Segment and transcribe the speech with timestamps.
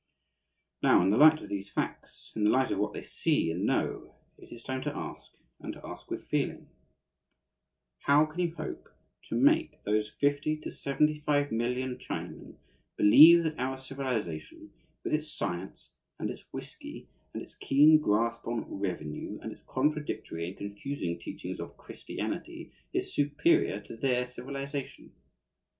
[0.81, 3.67] Now, in the light of these facts, in the light of what they see and
[3.67, 6.71] know, it is time to ask, and to ask with feeling
[8.05, 8.89] How can you hope
[9.29, 12.55] to make those fifty to seventy five million Chinamen
[12.97, 14.71] believe that our civilization,
[15.03, 20.47] with its science, and its whisky, and its keen grasp on "revenue," and its contradictory
[20.47, 25.13] and confusing teachings of Christianity, is superior to their civilization?